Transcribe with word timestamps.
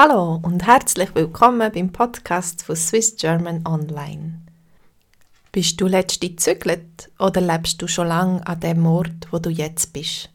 Hallo 0.00 0.38
und 0.44 0.64
herzlich 0.64 1.12
willkommen 1.16 1.72
beim 1.72 1.90
Podcast 1.90 2.62
von 2.62 2.76
Swiss 2.76 3.16
German 3.16 3.66
Online. 3.66 4.40
Bist 5.50 5.80
du 5.80 5.88
letzte 5.88 6.36
zügelt 6.36 7.10
oder 7.18 7.40
lebst 7.40 7.82
du 7.82 7.88
schon 7.88 8.06
lange 8.06 8.46
an 8.46 8.60
dem 8.60 8.86
Ort, 8.86 9.26
wo 9.32 9.40
du 9.40 9.50
jetzt 9.50 9.92
bist? 9.92 10.30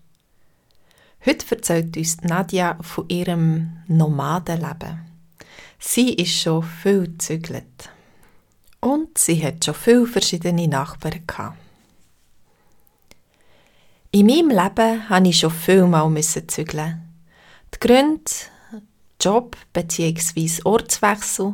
Heute 1.25 1.45
erzählt 1.55 1.95
uns 1.95 2.19
Nadja 2.23 2.77
von 2.81 3.07
ihrem 3.07 3.77
Nomadenleben. 3.87 4.99
Sie 5.79 6.13
ist 6.13 6.41
schon 6.41 6.63
viel 6.63 7.17
zügelt 7.17 7.89
und 8.81 9.17
sie 9.17 9.41
hat 9.41 9.63
schon 9.63 9.75
viele 9.75 10.07
verschiedene 10.07 10.67
Nachbarn 10.67 11.25
gehabt. 11.25 11.57
In 14.11 14.25
meinem 14.25 14.49
Leben 14.49 15.03
musste 15.07 15.29
ich 15.29 15.39
schon 15.39 15.51
viel 15.51 15.87
mal 15.87 16.21
zügeln. 16.21 17.01
Die 17.73 17.79
Gründe 17.79 18.29
Job 19.23 19.55
bzw. 19.73 20.61
Ortswechsel 20.63 21.53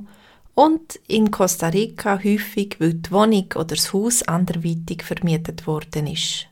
und 0.56 1.00
in 1.08 1.30
Costa 1.30 1.68
Rica 1.68 2.20
häufig, 2.24 2.78
weil 2.80 2.96
die 2.96 3.12
Wohnung 3.12 3.46
oder 3.56 3.76
das 3.76 3.94
Haus 3.94 4.24
anderweitig 4.24 5.04
vermietet 5.04 5.68
worden 5.68 6.08
ist. 6.08 6.48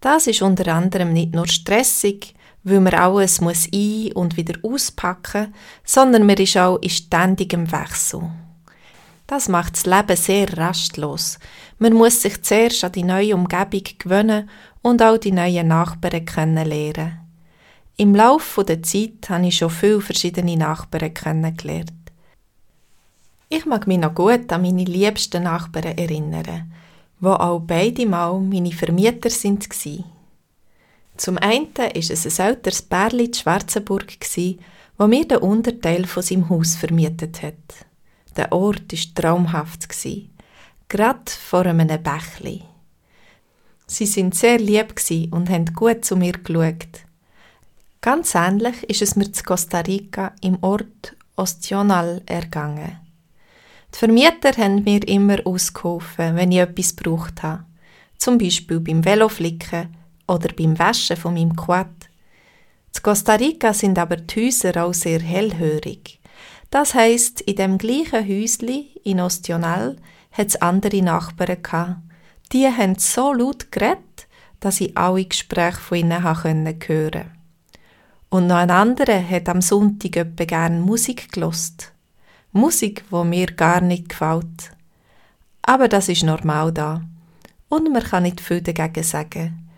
Das 0.00 0.26
ist 0.26 0.42
unter 0.42 0.72
anderem 0.74 1.12
nicht 1.12 1.34
nur 1.34 1.48
stressig, 1.48 2.34
weil 2.62 2.80
man 2.80 2.94
alles 2.94 3.40
muss 3.40 3.68
ein- 3.74 4.12
und 4.12 4.36
wieder 4.36 4.58
auspacken 4.62 5.54
sondern 5.84 6.26
man 6.26 6.36
ist 6.36 6.56
auch 6.56 6.76
in 6.76 6.90
ständigem 6.90 7.72
Wechsel. 7.72 8.30
Das 9.26 9.48
macht 9.48 9.74
das 9.74 9.86
Leben 9.86 10.16
sehr 10.16 10.56
rastlos. 10.56 11.38
Man 11.78 11.92
muss 11.94 12.22
sich 12.22 12.42
zuerst 12.42 12.84
an 12.84 12.92
die 12.92 13.02
neue 13.02 13.34
Umgebung 13.34 13.82
gewöhnen 13.98 14.48
und 14.82 15.02
auch 15.02 15.18
die 15.18 15.32
neuen 15.32 15.68
Nachbarn 15.68 16.24
kennenlernen. 16.24 17.27
Im 18.00 18.14
Laufe 18.14 18.62
der 18.62 18.80
Zeit 18.84 19.28
habe 19.28 19.48
ich 19.48 19.56
schon 19.56 19.70
viele 19.70 20.00
verschiedene 20.00 20.56
Nachbarn 20.56 21.12
kennengelernt. 21.12 21.92
Ich 23.48 23.66
mag 23.66 23.88
mich 23.88 23.98
noch 23.98 24.14
gut 24.14 24.52
an 24.52 24.62
meine 24.62 24.84
liebsten 24.84 25.42
Nachbarn 25.42 25.98
erinnern, 25.98 26.72
wo 27.18 27.30
auch 27.30 27.58
beide 27.58 28.06
Mal 28.06 28.38
meine 28.38 28.70
Vermieter 28.70 29.30
sind 29.30 29.66
Zum 31.16 31.38
einen 31.38 31.74
ist 31.92 32.12
es 32.12 32.38
ein 32.38 32.46
älteres 32.46 32.82
Pärchen 32.82 33.18
in 33.18 33.34
Schwarzenburg 33.34 34.16
wo 34.96 35.08
mir 35.08 35.26
den 35.26 35.38
Unterteil 35.38 36.06
von 36.06 36.22
seinem 36.22 36.48
Haus 36.48 36.76
vermietet 36.76 37.42
hat. 37.42 37.86
Der 38.36 38.52
Ort 38.52 38.92
war 38.92 39.14
traumhaft 39.16 39.88
gerade 40.88 41.22
vor 41.26 41.66
einem 41.66 41.88
Bächli. 41.88 42.62
Sie 43.88 44.06
sind 44.06 44.36
sehr 44.36 44.58
lieb 44.58 44.94
und 45.32 45.50
haben 45.50 45.74
gut 45.74 46.04
zu 46.04 46.14
mir 46.14 46.34
geschaut. 46.34 47.07
Ganz 48.00 48.34
ähnlich 48.36 48.84
ist 48.84 49.02
es 49.02 49.16
mir 49.16 49.32
zu 49.32 49.42
Costa 49.42 49.80
Rica 49.80 50.32
im 50.40 50.58
Ort 50.62 51.16
Ostional 51.34 52.22
ergangen. 52.26 53.00
Die 53.92 53.98
Vermieter 53.98 54.52
haben 54.56 54.84
mir 54.84 55.06
immer 55.08 55.38
ausgeholfen, 55.44 56.36
wenn 56.36 56.52
ich 56.52 56.58
etwas 56.58 56.94
gebraucht 56.94 57.42
habe. 57.42 57.64
Zum 58.16 58.38
Beispiel 58.38 58.78
beim 58.78 59.04
Veloflicken 59.04 59.96
oder 60.28 60.52
beim 60.54 60.78
Waschen 60.78 61.16
von 61.16 61.34
meinem 61.34 61.56
Quad. 61.56 61.88
Zu 62.92 63.02
Costa 63.02 63.34
Rica 63.34 63.72
sind 63.72 63.98
aber 63.98 64.16
die 64.16 64.46
Häuser 64.46 64.84
auch 64.84 64.94
sehr 64.94 65.20
hellhörig. 65.20 66.20
Das 66.70 66.94
heisst, 66.94 67.40
in 67.40 67.56
dem 67.56 67.78
gleichen 67.78 68.28
Häusli 68.28 69.00
in 69.02 69.20
Ostional 69.20 69.96
hat 70.32 70.48
es 70.48 70.56
andere 70.62 71.02
Nachbarn 71.02 71.62
gehabt. 71.62 71.96
Die 72.52 72.66
haben 72.66 72.96
so 72.96 73.32
laut 73.32 73.72
geredet, 73.72 74.28
dass 74.60 74.80
ich 74.80 74.96
alle 74.96 75.24
Gespräche 75.24 75.78
von 75.78 75.98
ihnen 75.98 76.22
hören 76.22 76.64
konnte. 76.78 77.37
Und 78.30 78.46
noch 78.46 78.56
ein 78.56 78.70
anderer 78.70 79.26
hat 79.26 79.48
am 79.48 79.62
Sonntag 79.62 80.16
etwa 80.16 80.44
gern 80.44 80.80
Musik 80.80 81.32
gelost. 81.32 81.92
Musik, 82.52 83.04
wo 83.10 83.24
mir 83.24 83.46
gar 83.46 83.80
nicht 83.80 84.08
gefällt. 84.10 84.72
Aber 85.62 85.88
das 85.88 86.08
ist 86.08 86.24
normal 86.24 86.72
da. 86.72 87.02
Und 87.68 87.92
man 87.92 88.02
kann 88.02 88.24
nicht 88.24 88.40
viel 88.40 88.60
dagegen 88.60 89.02
sagen. 89.02 89.68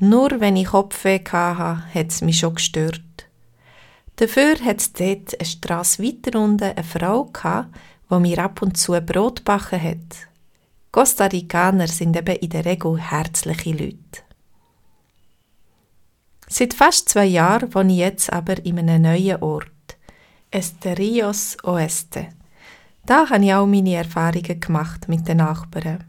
Nur 0.00 0.40
wenn 0.40 0.56
ich 0.56 0.68
Kopfweh 0.68 1.20
hatte, 1.30 1.84
hat 1.94 2.08
es 2.08 2.22
mich 2.22 2.38
schon 2.38 2.56
gestört. 2.56 3.02
Dafür 4.16 4.56
hat 4.64 4.80
es 4.80 4.92
dort 4.92 5.38
eine 5.38 5.46
Strasse 5.46 6.02
weiter 6.02 6.38
unten 6.38 6.64
eine 6.64 6.84
Frau 6.84 7.24
gehabt, 7.24 7.74
die 8.10 8.18
mir 8.18 8.38
ab 8.38 8.62
und 8.62 8.76
zu 8.76 9.00
Brot 9.00 9.38
gebacken 9.38 9.82
hat. 9.82 10.28
Costa 10.90 11.26
Ricaner 11.26 11.88
sind 11.88 12.16
eben 12.16 12.36
in 12.36 12.50
der 12.50 12.64
Regel 12.64 12.98
herzliche 12.98 13.70
Leute. 13.70 14.22
Seit 16.54 16.74
fast 16.74 17.08
zwei 17.08 17.24
Jahren 17.24 17.74
wohne 17.74 17.94
ich 17.94 18.00
jetzt 18.00 18.30
aber 18.30 18.62
in 18.66 18.78
einem 18.78 19.00
neuen 19.00 19.42
Ort. 19.42 19.96
Esterios 20.50 21.56
Oeste. 21.64 22.28
Da 23.06 23.30
habe 23.30 23.42
ich 23.42 23.54
auch 23.54 23.64
meine 23.64 23.94
Erfahrungen 23.94 24.60
gemacht 24.60 25.08
mit 25.08 25.26
den 25.26 25.38
Nachbarn. 25.38 26.04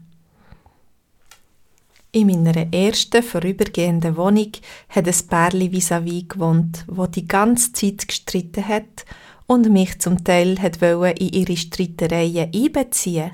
In 2.12 2.26
meiner 2.26 2.70
ersten 2.74 3.22
vorübergehenden 3.22 4.18
Wohnung 4.18 4.52
hat 4.90 5.08
ein 5.08 5.26
Pärchen 5.30 5.72
vis-à-vis 5.72 6.28
gewohnt, 6.28 6.84
wo 6.88 7.06
die 7.06 7.26
ganze 7.26 7.72
Zeit 7.72 8.06
gestritten 8.06 8.68
hat 8.68 9.06
und 9.46 9.72
mich 9.72 9.98
zum 9.98 10.24
Teil 10.24 10.60
hat 10.60 10.82
in 10.82 11.28
ihre 11.30 11.56
Streitereien 11.56 12.52
einbeziehen. 12.54 13.32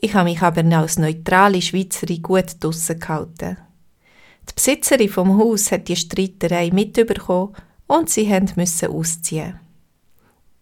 Ich 0.00 0.14
habe 0.14 0.30
mich 0.30 0.42
aber 0.42 0.64
als 0.76 0.98
neutrale 0.98 1.62
Schweizerin 1.62 2.22
gut 2.22 2.56
draussen 2.58 2.98
gehalten. 2.98 3.56
Die 4.48 4.54
Besitzerin 4.54 5.08
vom 5.08 5.38
Haus 5.38 5.72
hat 5.72 5.88
die 5.88 5.96
Streiterei 5.96 6.70
mitbekommen 6.72 7.54
und 7.86 8.10
sie 8.10 8.28
mussten 8.56 8.90
ausziehen. 8.90 9.60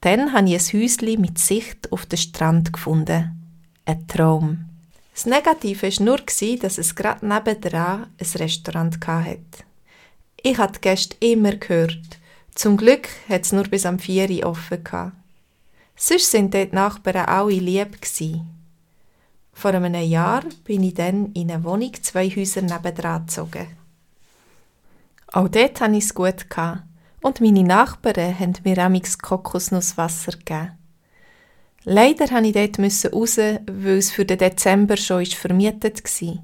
Dann 0.00 0.32
habe 0.32 0.48
ich 0.48 0.74
ein 0.74 0.80
Häuschen 0.80 1.20
mit 1.20 1.38
Sicht 1.38 1.92
auf 1.92 2.06
den 2.06 2.18
Strand 2.18 2.72
gefunden. 2.72 3.36
Ein 3.84 4.06
Traum. 4.06 4.64
Das 5.14 5.26
Negative 5.26 5.82
war 5.82 6.04
nur, 6.04 6.18
dass 6.58 6.78
es 6.78 6.94
gerade 6.94 7.26
nebenan 7.26 8.06
ein 8.18 8.40
Restaurant 8.40 9.06
hatte. 9.06 9.40
Ich 10.42 10.56
hatte 10.56 10.80
die 10.80 10.80
Gäste 10.80 11.16
immer 11.20 11.56
gehört. 11.56 12.18
Zum 12.54 12.76
Glück 12.76 13.08
hat 13.28 13.42
es 13.42 13.52
nur 13.52 13.64
bis 13.64 13.84
am 13.84 13.98
4 13.98 14.30
Uhr 14.30 14.46
offen. 14.46 15.12
Sonst 15.96 16.32
waren 16.32 16.50
dort 16.50 16.72
die 16.72 16.74
Nachbarn 16.74 17.26
alle 17.26 17.52
lieb. 17.52 17.98
Vor 19.60 19.74
einem 19.74 19.94
Jahr 19.94 20.42
bin 20.64 20.82
ich 20.84 20.94
dann 20.94 21.32
in 21.34 21.50
eine 21.50 21.62
Wohnung 21.62 21.92
zwei 22.00 22.30
Häuser 22.30 22.62
nebendran 22.62 23.26
gezogen. 23.26 23.66
Auch 25.32 25.48
dort 25.48 25.82
hatte 25.82 25.96
ich 25.96 26.04
es 26.04 26.14
gut. 26.14 26.46
Und 27.20 27.40
meine 27.42 27.62
Nachbarn 27.62 28.38
haben 28.38 28.54
mir 28.64 28.78
amix 28.78 29.18
Kokosnusswasser 29.18 30.32
gegeben. 30.32 30.78
Leider 31.84 32.24
musste 32.40 32.46
ich 32.46 32.72
dort 32.72 33.12
raus, 33.12 33.36
weil 33.36 33.98
es 33.98 34.10
für 34.10 34.24
den 34.24 34.38
Dezember 34.38 34.96
schon 34.96 35.26
vermietet 35.26 36.04
war. 36.04 36.38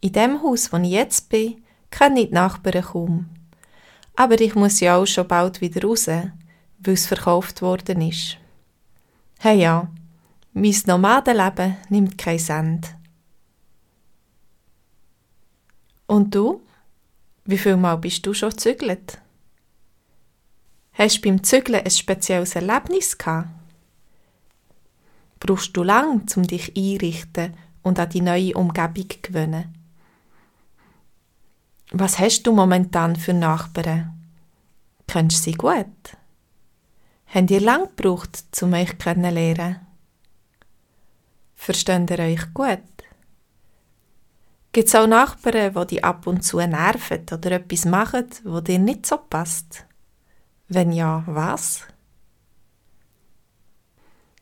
In 0.00 0.12
dem 0.12 0.40
Haus, 0.40 0.72
wo 0.72 0.76
ich 0.76 0.90
jetzt 0.90 1.28
bin, 1.30 1.64
kenne 1.90 2.20
ich 2.20 2.28
die 2.28 2.34
Nachbarn 2.34 2.84
kaum. 2.84 3.26
Aber 4.14 4.40
ich 4.40 4.54
muss 4.54 4.78
ja 4.78 4.98
auch 4.98 5.06
schon 5.06 5.26
bald 5.26 5.60
wieder 5.60 5.82
raus, 5.82 6.06
weil 6.06 6.30
es 6.84 7.08
verkauft 7.08 7.60
worden 7.60 8.02
ist. 8.02 8.36
Hey 9.40 9.62
ja, 9.62 9.88
mein 10.54 10.76
Nomadenleben 10.86 11.76
nimmt 11.88 12.16
kein 12.16 12.38
Ende. 12.48 12.88
Und 16.06 16.34
du? 16.34 16.62
Wie 17.44 17.58
viel 17.58 17.76
Mal 17.76 17.96
bist 17.96 18.24
du 18.24 18.32
schon 18.32 18.50
gezügelt? 18.50 19.20
Hast 20.92 21.18
du 21.18 21.22
beim 21.22 21.42
Zügeln 21.42 21.84
ein 21.84 21.90
spezielles 21.90 22.54
Erlebnis 22.54 23.18
gehabt? 23.18 23.48
Brauchst 25.40 25.76
du 25.76 25.82
lang, 25.82 26.24
um 26.36 26.46
dich 26.46 26.74
einrichten 26.76 27.54
und 27.82 27.98
an 27.98 28.08
die 28.08 28.20
neue 28.20 28.54
Umgebung 28.54 29.10
zu 29.10 29.18
gewöhnen? 29.22 29.74
Was 31.90 32.18
hast 32.18 32.44
du 32.44 32.52
momentan 32.52 33.16
für 33.16 33.34
Nachbarn? 33.34 34.24
Kennst 35.08 35.38
du 35.38 35.50
sie 35.50 35.56
gut? 35.56 36.16
Habt 37.26 37.50
ihr 37.50 37.60
lang 37.60 37.88
gebraucht, 37.88 38.44
um 38.62 38.72
euch 38.72 38.96
kennenzulernen? 38.96 39.83
Versteht 41.54 42.10
ihr 42.10 42.18
euch 42.18 42.54
gut? 42.54 42.80
Gibt 44.72 44.88
es 44.88 44.94
auch 44.94 45.06
Nachbarn, 45.06 45.72
die 45.72 45.86
dich 45.86 46.04
ab 46.04 46.26
und 46.26 46.42
zu 46.42 46.58
nerven 46.58 47.26
oder 47.32 47.52
etwas 47.52 47.84
machen, 47.84 48.26
wo 48.42 48.60
dir 48.60 48.78
nicht 48.78 49.06
so 49.06 49.18
passt? 49.18 49.86
Wenn 50.68 50.92
ja, 50.92 51.22
was? 51.26 51.82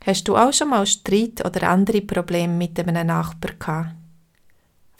Hast 0.05 0.27
du 0.27 0.37
auch 0.37 0.53
schon 0.53 0.71
mal 0.71 0.87
Streit 0.87 1.45
oder 1.45 1.69
andere 1.69 2.01
Probleme 2.01 2.55
mit 2.55 2.79
einem 2.81 3.07
Nachbar 3.07 3.53
gehabt? 3.59 3.95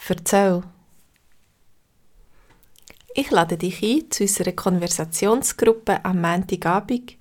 Erzähl. 0.09 0.63
Ich 3.15 3.31
lade 3.31 3.57
dich 3.57 3.83
ein 3.83 4.11
zu 4.11 4.25
unserer 4.25 4.53
Konversationsgruppe 4.53 6.05
am 6.05 6.21
Montagabend, 6.21 7.17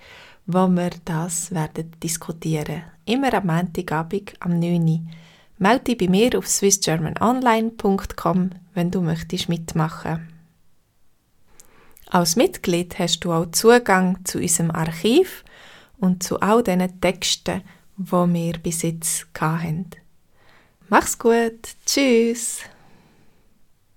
wo 0.45 0.67
wir 0.67 0.91
das 1.05 1.51
werden 1.51 1.91
diskutieren. 2.03 2.83
Immer 3.05 3.33
am 3.33 3.47
Montagabend 3.47 4.33
am 4.39 4.59
9 4.59 4.88
Uhr. 4.88 4.99
Melde 5.57 5.83
dich 5.83 5.97
bei 5.97 6.07
mir 6.07 6.38
auf 6.38 6.47
swissgermanonline.com, 6.47 8.49
wenn 8.73 8.91
du 8.91 9.01
möchtest 9.01 9.49
mitmachen. 9.49 10.27
Als 12.07 12.35
Mitglied 12.35 12.97
hast 12.99 13.21
du 13.21 13.31
auch 13.31 13.51
Zugang 13.51 14.23
zu 14.25 14.39
unserem 14.39 14.71
Archiv 14.71 15.43
und 15.97 16.23
zu 16.23 16.39
all 16.39 16.63
diesen 16.63 16.99
Texten, 16.99 17.61
die 17.95 18.11
wir 18.11 18.53
bis 18.59 18.81
jetzt 18.81 19.27
hatten. 19.39 19.91
Mach's 20.89 21.17
gut. 21.17 21.75
Tschüss. 21.85 22.63